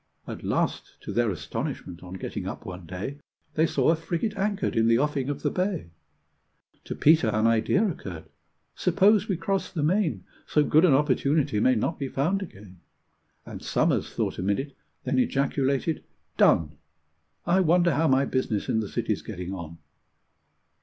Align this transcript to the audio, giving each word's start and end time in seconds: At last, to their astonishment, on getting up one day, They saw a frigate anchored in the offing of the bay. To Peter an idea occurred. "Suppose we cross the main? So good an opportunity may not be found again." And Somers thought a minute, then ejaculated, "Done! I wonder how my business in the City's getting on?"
At 0.25 0.43
last, 0.43 0.97
to 1.01 1.13
their 1.13 1.29
astonishment, 1.29 2.01
on 2.01 2.15
getting 2.15 2.47
up 2.47 2.65
one 2.65 2.87
day, 2.87 3.19
They 3.53 3.67
saw 3.67 3.89
a 3.91 3.95
frigate 3.95 4.35
anchored 4.35 4.75
in 4.75 4.87
the 4.87 4.97
offing 4.97 5.29
of 5.29 5.43
the 5.43 5.51
bay. 5.51 5.91
To 6.85 6.95
Peter 6.95 7.27
an 7.27 7.45
idea 7.45 7.87
occurred. 7.87 8.23
"Suppose 8.73 9.27
we 9.27 9.37
cross 9.37 9.71
the 9.71 9.83
main? 9.83 10.23
So 10.47 10.63
good 10.63 10.85
an 10.85 10.95
opportunity 10.95 11.59
may 11.59 11.75
not 11.75 11.99
be 11.99 12.07
found 12.07 12.41
again." 12.41 12.79
And 13.45 13.61
Somers 13.61 14.11
thought 14.11 14.39
a 14.39 14.41
minute, 14.41 14.75
then 15.03 15.19
ejaculated, 15.19 16.03
"Done! 16.35 16.77
I 17.45 17.59
wonder 17.59 17.93
how 17.93 18.07
my 18.07 18.25
business 18.25 18.69
in 18.69 18.79
the 18.79 18.89
City's 18.89 19.21
getting 19.21 19.53
on?" 19.53 19.77